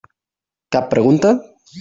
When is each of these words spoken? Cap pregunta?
Cap 0.75 0.89
pregunta? 0.95 1.35